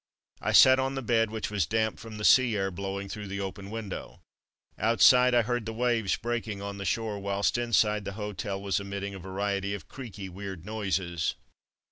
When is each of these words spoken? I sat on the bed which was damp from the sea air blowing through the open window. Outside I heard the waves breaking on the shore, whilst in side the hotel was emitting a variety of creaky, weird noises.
I 0.41 0.51
sat 0.51 0.79
on 0.79 0.95
the 0.95 1.03
bed 1.03 1.29
which 1.29 1.51
was 1.51 1.67
damp 1.67 1.99
from 1.99 2.17
the 2.17 2.25
sea 2.25 2.55
air 2.57 2.71
blowing 2.71 3.07
through 3.07 3.27
the 3.27 3.39
open 3.39 3.69
window. 3.69 4.19
Outside 4.79 5.35
I 5.35 5.43
heard 5.43 5.67
the 5.67 5.73
waves 5.73 6.15
breaking 6.15 6.59
on 6.59 6.79
the 6.79 6.85
shore, 6.85 7.19
whilst 7.19 7.55
in 7.55 7.71
side 7.71 8.05
the 8.05 8.13
hotel 8.13 8.59
was 8.59 8.79
emitting 8.79 9.13
a 9.13 9.19
variety 9.19 9.75
of 9.75 9.87
creaky, 9.87 10.27
weird 10.27 10.65
noises. 10.65 11.35